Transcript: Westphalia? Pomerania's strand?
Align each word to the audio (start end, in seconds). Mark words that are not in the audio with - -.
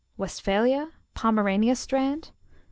Westphalia? 0.17 0.89
Pomerania's 1.13 1.79
strand? 1.81 2.31